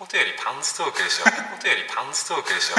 [0.00, 1.30] ことよりパンツトークでしょこ
[1.60, 2.76] とよりパンツトークでしょ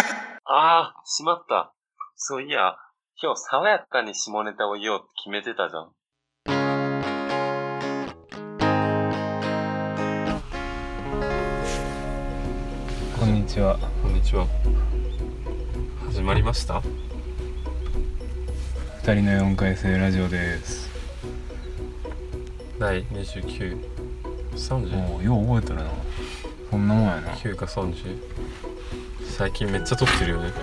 [0.51, 1.71] ああ、しまった。
[2.15, 2.77] そういや、
[3.21, 5.91] 今日爽やかに下ネタを言おうって決めてたじゃん。
[13.19, 13.77] こんにちは。
[14.01, 14.47] こんにちは
[16.07, 16.81] 始まりました？
[19.03, 20.89] 二人の四回生ラジオです。
[22.79, 25.91] 第2930もうよう覚えてるな。
[26.71, 27.33] そんなもんやな。
[27.33, 28.17] 9か30
[29.37, 30.53] 最近めっちゃ撮ってるよね。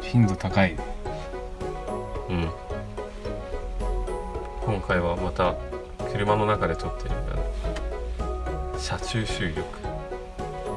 [0.00, 0.76] 頻度高い。
[2.30, 2.50] うん。
[4.64, 5.56] 今回はまた
[6.12, 9.62] 車の中で撮ってるあの車中収録。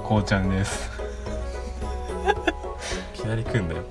[0.04, 0.90] こうちゃんです。
[3.14, 3.84] いきなり来んだよ。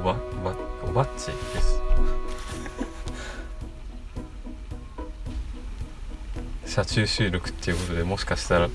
[0.00, 0.54] おばおば
[0.88, 1.80] おばっちです
[6.70, 8.68] 車中収録っていうことでもしかしたら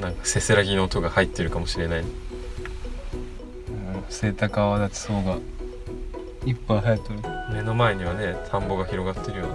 [0.00, 2.06] なんかせせらぎの音が入ってるかもしれないうん
[4.08, 5.36] セイタカアワダチソウが
[6.46, 7.18] いっぱい生えとる。
[7.52, 9.54] 目の前にはね田んぼが広がってるよね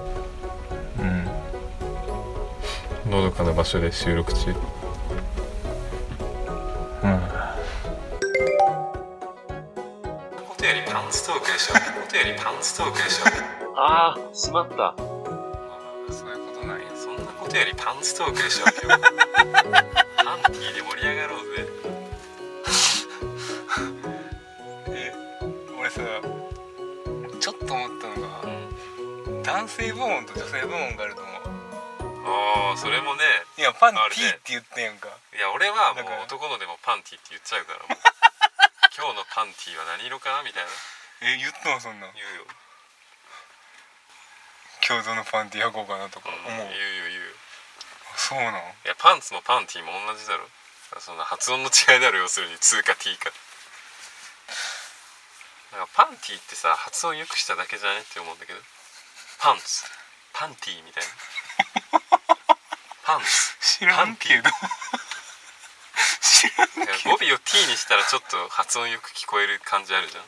[3.05, 3.11] うん。
[3.11, 4.55] のどかな場所で収録中うん。
[4.55, 4.61] こ
[10.55, 13.23] とよりパンツトークでしょことよりパンツトークでしょ
[13.75, 14.93] ああ、しまった。
[17.53, 21.67] そんなことよりパンツトークでしょ今日パンティーで盛り上がろうぜ。
[24.89, 25.13] え、
[25.77, 26.01] 俺さ、
[27.39, 28.41] ちょっと思ったのが、
[29.43, 31.43] 男性部門と女性部門があると思う。
[32.25, 33.23] ああそれもね
[33.57, 35.09] いや、パンティーって言ってんやんか。
[35.35, 37.79] いや俺はもう男のでもパンティーって言っちゃうから。
[37.79, 37.97] も う
[38.97, 40.69] 今日のパンティーは何色かなみたいな。
[41.21, 42.07] え、言ったのそんな。
[42.07, 42.13] ん。
[42.13, 42.47] 言うよ、
[44.87, 46.31] 共同のパンティー履こうかなとかう。
[46.31, 46.67] ん思う。
[46.69, 47.42] 言うよ言うよ
[48.23, 48.55] そうなん？
[48.55, 50.47] いやパンツもパンティーも同じだろ。
[51.03, 52.55] そんな発音の違いだろ要するに。
[52.55, 53.33] 2か T か。
[55.75, 58.59] なんかパンティーってさ発音よくしただけじゃねって思うんだけど。
[59.41, 59.83] パンツ。
[60.31, 61.09] パンティーみたいな。
[63.03, 63.83] パンツ。
[63.83, 64.49] 知らんけど。
[66.21, 70.23] 知らんいや語尾を T にしたらちょっと発音よく聞こえる感じあるじゃん。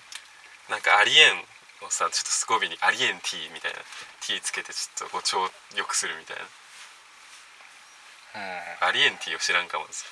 [0.70, 1.40] なんかありえん
[1.86, 3.80] をさちょっと語尾にありえん T みたいな。
[4.26, 6.44] T つけてちょっと語調よくするみたいな
[8.82, 10.06] ありえん T を知らんかもです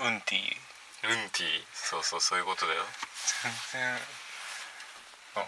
[0.00, 0.06] うん。
[0.06, 1.08] うんティー。
[1.08, 2.80] ルンティそうそうそういうことだよ
[3.42, 3.52] 全
[3.82, 3.98] 然。
[5.36, 5.44] あ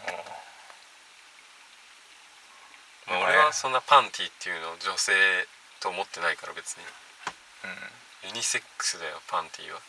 [3.08, 5.12] まあ、俺はそんなパンティっていうのを女性
[5.80, 6.82] と思ってないから別に
[7.64, 7.70] あ。
[8.24, 8.28] うん。
[8.30, 9.80] ユニセックスだよパンティは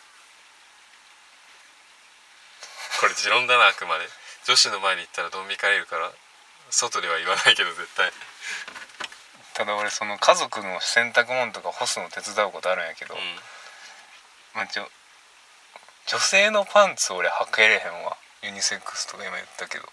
[3.02, 4.06] これ持論だなあくまで
[4.46, 6.12] 女子の前に行ったらドン引かれるから
[6.70, 8.12] 外では言わないけど絶対
[9.58, 13.18] ただ俺その家族の洗濯物とか干すの手伝うことあるんやけど、う
[14.54, 14.86] まあ、ちょ
[16.06, 18.16] 女性のパンツ俺履けれへんわ。
[18.46, 19.90] ユニセックスとか今言ったけど。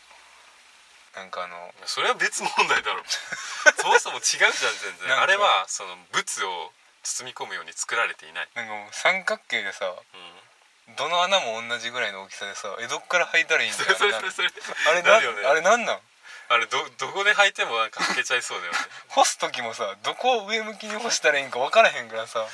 [1.16, 3.02] なんかあのんそれは別問題だろ。
[3.80, 5.18] そもそも違うじゃん全然。
[5.18, 6.72] あれはその物を
[7.02, 13.96] 包み込むように作られていない、なんかもう三角形でさうん、どの穴も同じぐらいの大きさでさえどっから履いたらいいんだよ
[14.88, 15.16] あれな
[15.50, 16.00] あれなんなん？
[16.48, 18.78] あれどどこで履いてもなんか履けちゃいそうだよね。
[19.08, 22.40] 干す時もさどこを上向きに干したらいいんか分からへんからさ。
[22.40, 22.48] わ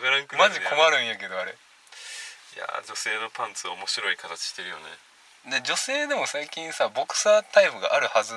[0.00, 1.52] からんくなマジ困るんやけどあれ。
[1.52, 4.98] いやー女性のパンツ面白い形してるよね。
[5.46, 8.34] で女性でも最近さボクサータイプがあるはず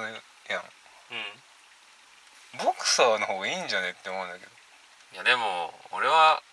[0.47, 0.63] やん。
[1.11, 1.43] うん。
[2.53, 4.51] ボクサーの方がいいんじゃねって思うんだけど。
[5.13, 6.43] いやでも俺は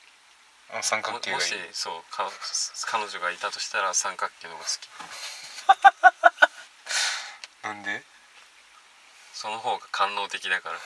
[0.80, 1.40] 三角も形がいい。
[1.40, 2.30] もしそうか
[2.86, 4.88] 彼女がいたとしたら三角形の方が好き。
[7.64, 8.02] なんで？
[9.36, 10.80] その方が官能的だから。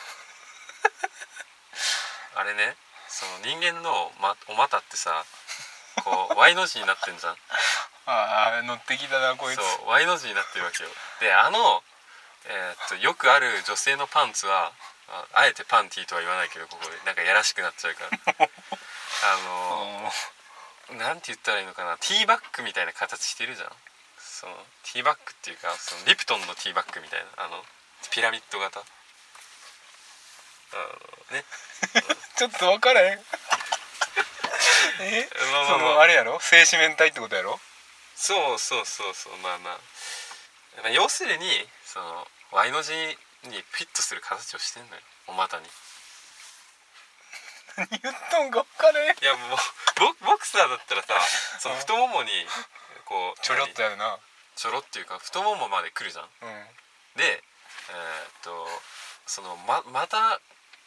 [2.34, 2.74] あれね
[3.06, 5.24] その人間の、ま、お股ってさ
[6.02, 7.36] こう Y の字になってんじゃん。
[8.10, 9.62] ああ乗ってきたなこいつ。
[9.62, 10.90] そう Y の字になってるわけよ。
[11.22, 11.58] であの、
[12.50, 14.72] えーっとよくある女性のパンツは
[15.06, 16.98] ああえてパンティーとは言わないけどここで。
[17.06, 18.50] なんかやらしくなっちゃうから。
[19.30, 19.36] あ
[20.90, 21.98] のなんて言ったらいいのかな。
[21.98, 23.70] ティーバッグみたいな形してるじゃん。
[24.18, 24.56] その
[24.90, 27.62] ティーバッグっていうかそのリプトンのティーバッグみたいなあの
[28.08, 28.80] ピラミッド型？
[28.80, 28.84] あ
[31.32, 31.44] のね。
[32.36, 33.20] ちょっと分からへん。
[35.00, 35.28] え？
[35.28, 35.94] そまあまあまあ。
[35.94, 36.40] のあれやろ？
[36.40, 37.60] 静止面体ってことやろ？
[38.16, 39.78] そうそうそうそうまあまあ。
[40.82, 41.44] まあ要するに
[41.84, 43.16] その Y の字に
[43.70, 45.02] フィットする形をしてんのよ。
[45.28, 45.66] お股に。
[47.76, 49.16] 何言っとんか分からへん。
[49.18, 49.58] いやもう
[49.96, 51.14] ボボクサーだったらさ
[51.60, 52.30] その太ももに
[53.04, 54.18] こうちょろっと何やるな。
[54.56, 56.28] ちょろっていうか太ももまで来るじゃん。
[56.42, 56.68] うん。
[57.16, 57.42] で
[57.90, 58.66] えーっと
[59.26, 60.40] そのままた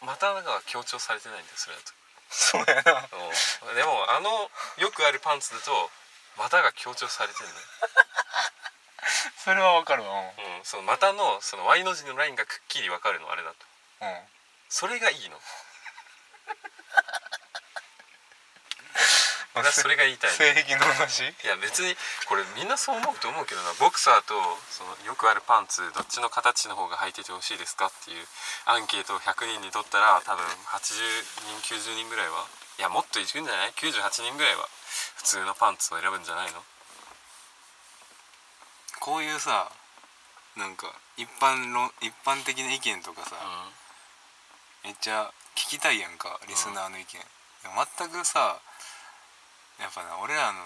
[0.04, 1.92] 股が強調されてないんだよそれだと。
[2.34, 3.08] そうやな。
[3.08, 3.76] うん。
[3.76, 4.50] でもあの
[4.82, 5.72] よくあるパンツだと
[6.38, 7.62] 股が強調されてるのよ。
[9.38, 10.10] それはわかるわ。
[10.12, 10.58] うん。
[10.58, 13.66] うん、その股のその Y の字のラインがくっきり分かるのあれだと。
[14.02, 14.28] うん。
[14.68, 15.40] それがいいの
[19.56, 20.34] 俺はそれが言いたい。
[20.34, 21.30] の性癖の話？
[21.30, 21.94] いや別に
[22.26, 23.70] これみんなそう思うと思うけどな。
[23.78, 24.34] ボクサーと
[24.74, 28.26] そのよくあるパンツどっちの形の方が履いててほしいですかっていう
[28.66, 30.42] アンケートを100人に取ったら多分
[30.74, 30.98] 80
[31.62, 33.94] 人90人ぐらいはいやもっといくんじゃない ?98
[34.26, 34.66] 人ぐらいは
[35.22, 36.66] 普通のパンツを選ぶんじゃないの？
[39.00, 39.70] こういうさ
[40.58, 43.38] なんか一般論一般的な意見とかさ、
[44.84, 47.22] めっちゃ聞きたいやんかリスナーの意見、
[47.62, 48.62] でも全くさ
[49.80, 50.60] やっぱな俺らの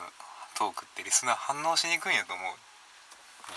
[0.58, 2.56] トークってリスナー反応しにくいんやと思う。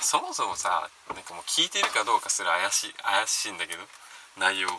[0.01, 3.83] そもそもさなんかもう聞いてるかどうかすら怪しい怪しいんだけど
[4.39, 4.69] 内容。
[4.71, 4.73] あ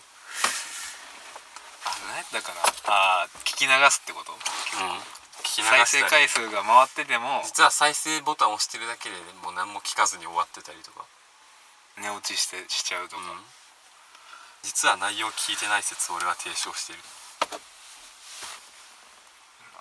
[2.07, 4.31] 何やったかなあー聞き流すってこと。
[4.31, 4.39] うん。
[5.43, 6.27] 聞き流再生したり。
[6.27, 11.03] 回数が回ってても実は再生ボタンを押してるだけでもう何も聞かずに終わってたりとか、
[11.99, 13.43] 寝落ちしてしちゃうとか、うん、
[14.63, 16.99] 実は内容聞いてない説を俺は提唱してる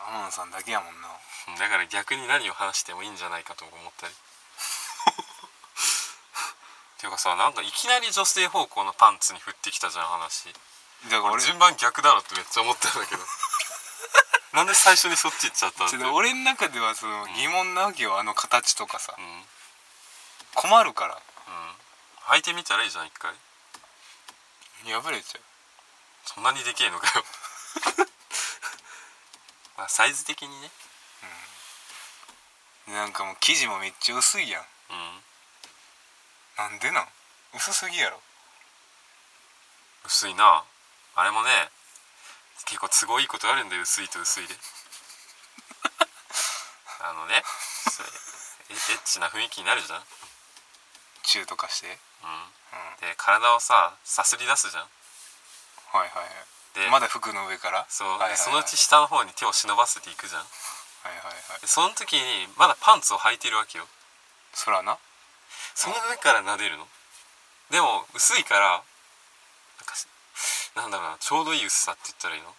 [0.08, 1.08] 天野さんだけやもんな。
[1.48, 4.14] うんだから逆に何を話してもいいんじゃないかと思ったり。
[6.98, 10.52] ていうかさなんかいきなり女性方向のパンツに振ってきたじゃん話。
[11.04, 13.22] だから俺俺順番逆だろってめっちゃ思ったんだけど。
[14.52, 19.14] なんで最初にそっち行っちゃったちょっと俺の中ではその疑問なわけよあの形とかさ。
[19.16, 19.24] うん。
[19.24, 19.46] うん
[20.54, 21.18] 困るから。
[22.30, 23.34] 履いてみたらいいじゃん一回。
[24.84, 25.42] 破れちゃう。
[26.24, 27.24] そんなにでけえのかよ
[29.80, 30.68] まあサイズ的にね。
[32.92, 34.60] なんかもう生地もめっちゃ薄いやん。
[34.60, 34.96] うん。
[36.58, 37.08] なんでなん？
[37.56, 38.20] 薄すぎやろ。
[40.04, 40.64] 薄いな。
[41.16, 41.48] あれもね
[42.66, 43.82] 結構都合いいことあるんだよ。
[43.82, 44.52] 薄いと薄いで。
[47.00, 47.40] あのねエ
[48.74, 50.04] ッチな雰囲気になるじゃん、
[51.22, 51.98] チューとかして。
[52.22, 52.34] うん、う
[52.96, 53.00] ん。
[53.00, 54.82] で体をささすり出すじゃん。
[54.82, 54.90] は
[56.04, 56.32] いはいはい
[56.74, 57.86] でまだ服の上から？
[57.88, 58.38] そう、はいはいはい。
[58.38, 60.42] でそのうち下の方に手を忍ばせていくじゃん。
[60.42, 61.60] はいはいはい。
[61.60, 63.86] でその時にまだパンツを履いてるわけよ。
[64.54, 64.98] そらな？
[65.74, 66.86] その上から撫でるの？
[67.70, 68.82] でも薄いから
[69.78, 70.06] なんかし
[70.76, 72.54] なんだろうなちょうどいい薄さって言ったらいいの？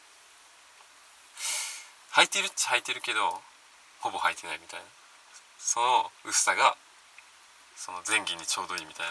[2.19, 3.39] 履いてるっちゃ履いてるけど
[4.03, 4.85] ほぼ履いてないみたいな。
[5.59, 6.75] その薄さが
[7.75, 9.07] その前儀にちょうどいいみたい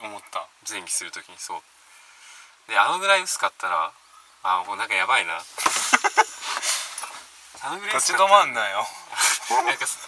[0.00, 0.08] な。
[0.08, 0.46] 思った。
[0.68, 1.60] 前儀する時にそう
[2.68, 3.92] であのぐらい薄かったら
[4.44, 5.40] あもうなんかやばいな。
[7.64, 8.86] あのぐらい立ち止薄かったらまんなよ。
[9.66, 9.98] なんかす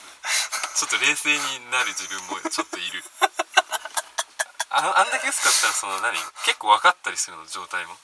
[0.76, 3.02] ちょっと冷静になる自分もちょっといる。
[4.70, 6.16] あのあんだけ薄かったらその何？
[6.44, 7.96] 結構分かったりするの状態も。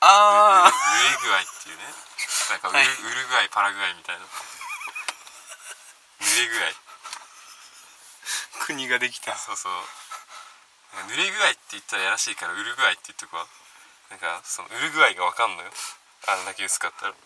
[0.00, 1.94] あぬぬれ具合っていうね。
[2.50, 2.88] なんかうる,、はい。
[2.88, 4.26] うる具合パラ具合みたいな。
[6.20, 6.68] 濡れ具合。
[6.68, 6.72] あ
[8.66, 9.36] 国ができた。
[9.38, 9.72] そうそう
[11.04, 13.46] 濡れ具合って言ったらやらしいからうる具合って言っとくわ。
[14.10, 15.70] なんかそのうる具合が分かんのよ。
[16.28, 17.12] あんだけ薄かったら。
[17.12, 17.16] は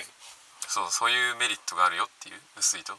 [0.00, 0.04] い。
[0.66, 2.92] そうそういうメリットがあるよっていう薄いと。
[2.92, 2.96] う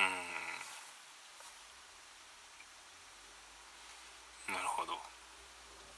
[0.00, 0.02] ん。
[4.54, 4.98] なるほど。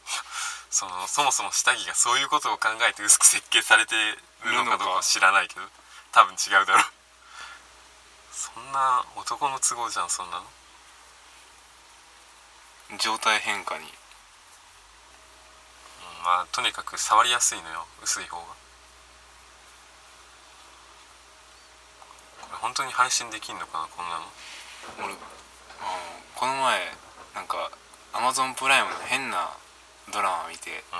[0.70, 3.94] そのそもそも下着がそういうことを考えて薄く設計されて
[4.44, 5.60] るのかどうか知らないけど
[6.12, 6.84] 多分違うだろう。
[8.34, 10.44] そんな男の都合じゃんそんなの。
[12.98, 13.84] 状態変化に。
[13.84, 13.90] うん
[16.24, 18.44] まあとにかく触りやすいのよ薄い方が。
[22.42, 24.26] これ本当に配信できんのかなこんなの。
[24.98, 25.16] 俺あの
[26.34, 26.80] この前
[27.34, 27.70] なんか
[28.12, 29.56] アマゾンプライムの変な
[30.12, 30.96] ドラマ見てう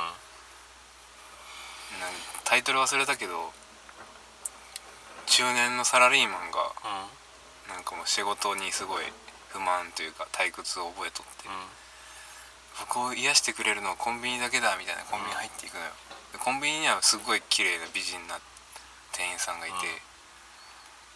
[1.99, 2.01] ん。
[2.01, 2.13] なん
[2.45, 3.53] タイトル忘れたけど
[5.27, 7.24] 中年のサラリーマンがうん
[7.69, 9.05] なんかもう仕事にすごい
[9.49, 11.55] 不満というか退屈を覚えとってうん。
[12.75, 15.95] 僕を癒してくれるのはコンビニだけだみたいなコンビニ入っていくのよ。
[16.35, 18.43] でコンビニにはすごい綺麗な美人な
[19.15, 19.87] 店員さんがいて、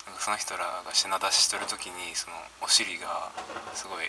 [0.06, 3.34] なんかその人らが品出ししとる時にそのお尻が
[3.74, 4.06] すごい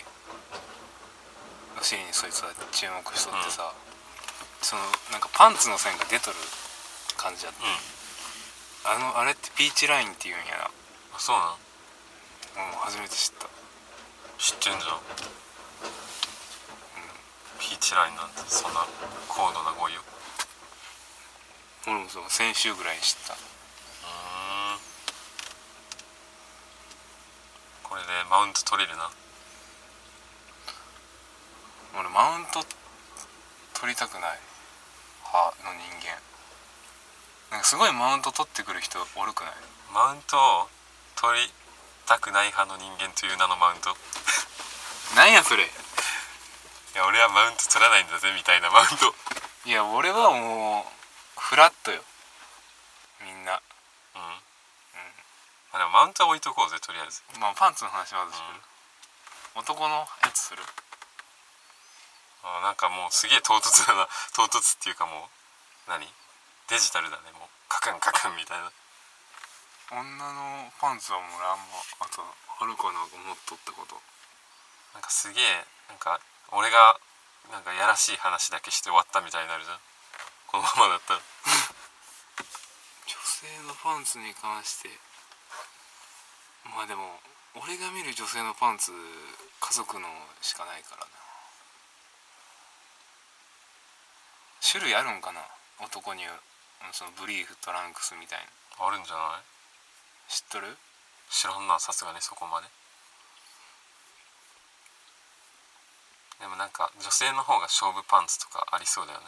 [1.74, 3.74] お尻にそいつは注目しとってさ、
[4.62, 6.38] そのなんかパンツの線が出とる
[7.18, 7.66] 感じやって、
[8.86, 10.70] あのあれってピーチラインっていうんやな。
[10.70, 11.69] あそうなのもう
[12.84, 13.46] 初めて知った。
[14.38, 15.00] 知ってんじゃん、
[17.58, 18.86] ピーチラインなんてそんな
[19.28, 20.00] 高度な語彙を。
[21.86, 23.34] 俺もそう先週ぐらいに知った。
[23.34, 23.40] うー
[24.76, 24.80] ん。
[27.84, 29.10] これでマウント取れるな。
[31.98, 32.64] 俺マウント
[33.80, 34.38] 取りたくない。
[35.24, 36.16] 派の人間。
[37.50, 39.54] なんかすごいマウント取ってくる人おるくない？
[39.92, 40.68] マウントを
[41.16, 41.52] 取り
[42.10, 43.94] たくない派の人間という名のマウント。
[45.14, 45.62] なんやそれ。
[45.62, 45.70] い
[46.98, 49.14] や俺はマウント取らないんだぜみたいなマウント。
[49.64, 52.02] いや俺はもうフラットよ。
[53.20, 53.62] みんな。
[54.16, 54.22] うん、
[55.70, 57.22] まあ、でもマウントは置いとこうぜとりあえず。
[57.38, 58.60] まあパンツの話まずする、
[59.54, 60.64] 男のやつする。
[62.42, 64.08] あなんかもうすげえ唐突だな。
[64.34, 65.30] 唐突っていうかも
[65.86, 66.12] う何？
[66.66, 67.48] デジタルだねもう。
[67.68, 68.72] カクンカクンみたいな
[69.90, 73.98] 女のパンツはもう俺あんまあとあるかな思っとったこと。
[74.94, 76.20] なんかすげえなんか
[76.54, 76.98] 俺が
[77.50, 79.78] なんかやらしい話だけして終わったみたいになるじゃん。
[80.46, 81.20] このままだったら。
[83.06, 84.90] 女性のパンツに関して
[86.62, 87.18] まあでも
[87.58, 90.06] 俺が見る女性のパンツ家族の
[90.40, 91.10] しかないからな。
[94.62, 95.42] 種類あるんかな？
[95.82, 96.30] 男にうん
[96.94, 98.38] そのブリーフトランクスみたい
[98.78, 98.86] な。
[98.86, 99.42] あるんじゃない？
[100.30, 100.78] 知っとる？
[101.28, 102.66] 知らんなさすがにそこまで。
[106.38, 109.26] でもなんか女性の方が勝負パンツとかありそうだよね。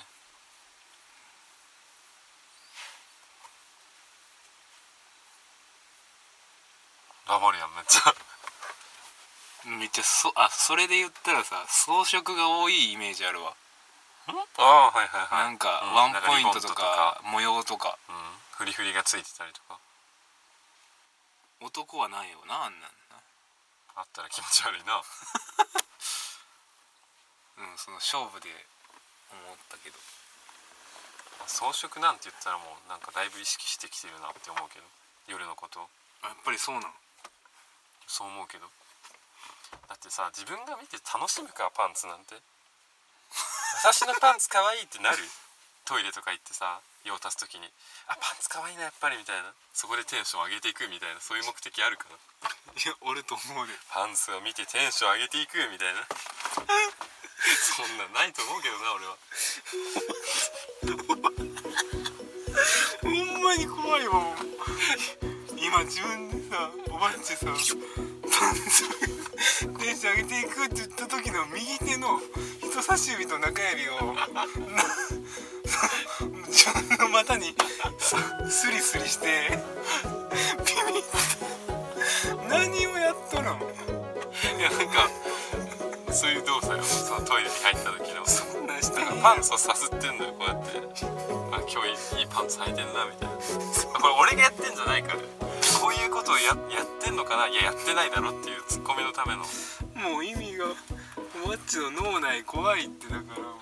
[7.28, 8.14] ラバるやんめっちゃ。
[9.78, 13.54] めっちゃそあそれで言ったらさ装飾が多いイメージあるわ、
[14.28, 14.32] あ
[14.62, 15.50] あはいはいはい。
[15.50, 15.94] なんかうん。
[15.94, 17.21] ワンポイントとか。
[17.26, 17.99] 模様とか。
[18.09, 18.14] うん。
[18.54, 19.81] フリフリがついてたりとか
[21.62, 22.90] 男はないよなあんなん
[23.95, 24.97] あったら気持ち悪いな。
[24.97, 25.02] な
[27.59, 28.49] うんその勝負で
[29.31, 29.99] 思ったけど。
[31.47, 34.87] 装飾なんて言ったらもうなんかだいぶ意識してきてるなって思うけど。
[35.26, 35.88] 夜のこと。
[36.23, 36.95] やっぱりそうなん
[38.07, 38.71] そう思うけど。
[39.88, 42.40] だってさ自分が見て楽しむかパンツなんて。
[43.75, 45.31] 私のパンツ可愛いってなる？
[45.84, 47.66] トイレとか行ってさ用足す時に
[48.06, 49.52] あパンツ可愛いなやっぱりみたいな。
[49.74, 52.16] そこでテンション上げていくみたいなそういう目的あるから。
[52.78, 53.72] いや俺と思うで。
[53.90, 56.06] パンツを見てテンション上げていくみたいな。
[57.76, 59.16] そんなんないと思うけどな俺は。
[63.02, 64.36] ほんまに怖いわもう。
[65.56, 68.88] 今自分でさおばっちさパンツ
[69.78, 72.20] テンション上げていくって言った時の右手の
[72.60, 74.14] 人差し指と中指を
[76.66, 77.54] な自分の股に
[77.99, 78.16] さ
[78.49, 79.50] スリスリして
[80.64, 81.09] ビビって
[82.49, 83.59] 何をやっとるの
[84.59, 85.09] いやなんか
[86.12, 86.83] そういう動作よ。
[86.85, 88.26] そのトイレに入った時の。
[88.26, 90.33] そんなんしてなんかパンツをさすってんのよ。
[90.38, 90.78] こうやって。
[91.52, 93.35] あ今日いいパンツ履いてんなみたいな。
[93.35, 95.19] これ俺がやってんじゃないから。
[95.81, 97.49] こういうことをややってんのかな？
[97.49, 99.38] いややってないだろっていうツッコミのための。
[100.11, 100.66] もう意味が
[101.45, 103.23] おばっちの脳内怖いってだか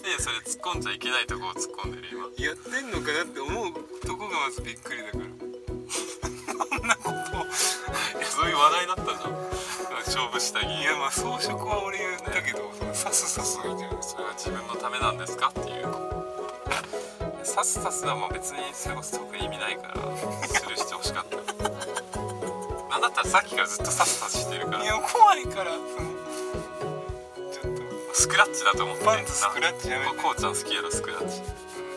[0.00, 2.24] 対ねそれ突っ込んじゃいけないとこを突っ込んでる今。
[2.46, 3.72] やってんのかなって思う
[4.06, 5.24] とこがまずびっくりだから。
[6.78, 7.12] こんなこと。
[7.12, 9.32] をいやそういう話題だったじゃん。
[10.06, 10.64] 勝負下着。
[10.64, 15.86] いやまあ装飾は俺言ったけどそのサスサスみたいなそれは自分のためなんですかっていう。
[17.44, 19.94] サスサスはもう別にそれこそ特に意味ないから
[20.46, 21.36] スルーしてほしかった。
[22.88, 24.84] なんだったらさっきからずっとサスサスしてるから。
[24.84, 26.11] いや怖いからその
[28.22, 30.12] スクラッチだと思ってパンツスクラッチやめて。
[30.22, 31.42] こうちゃん好きやろスクラッチ。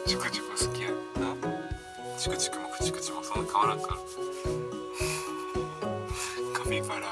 [0.07, 0.89] チュクチュク好きや
[2.17, 3.93] チクチクもクチクチもそんな変わらんから。
[6.63, 7.05] カピバラが。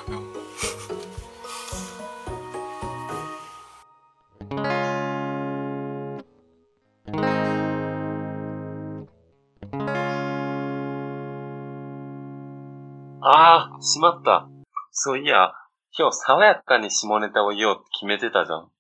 [13.22, 14.50] ああ、しまった。
[14.90, 15.54] そういや、
[15.96, 18.73] 今日爽やかに下ネタを言おうって決めてたじゃん。